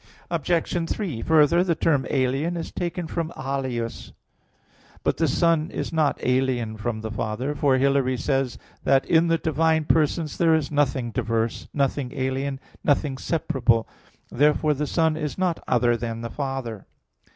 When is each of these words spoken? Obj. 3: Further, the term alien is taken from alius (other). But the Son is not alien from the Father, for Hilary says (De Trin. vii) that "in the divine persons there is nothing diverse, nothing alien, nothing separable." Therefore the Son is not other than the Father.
Obj. 0.31 0.89
3: 0.89 1.21
Further, 1.21 1.63
the 1.63 1.75
term 1.75 2.07
alien 2.09 2.57
is 2.57 2.71
taken 2.71 3.05
from 3.05 3.31
alius 3.37 4.07
(other). 4.07 4.15
But 5.03 5.17
the 5.17 5.27
Son 5.27 5.69
is 5.69 5.93
not 5.93 6.17
alien 6.23 6.75
from 6.77 7.01
the 7.01 7.11
Father, 7.11 7.53
for 7.53 7.77
Hilary 7.77 8.17
says 8.17 8.53
(De 8.53 8.57
Trin. 8.59 8.67
vii) 8.67 8.79
that 8.85 9.05
"in 9.05 9.27
the 9.27 9.37
divine 9.37 9.85
persons 9.85 10.37
there 10.39 10.55
is 10.55 10.71
nothing 10.71 11.11
diverse, 11.11 11.67
nothing 11.71 12.11
alien, 12.15 12.59
nothing 12.83 13.19
separable." 13.19 13.87
Therefore 14.31 14.73
the 14.73 14.87
Son 14.87 15.15
is 15.15 15.37
not 15.37 15.63
other 15.67 15.95
than 15.95 16.21
the 16.21 16.31
Father. 16.31 16.87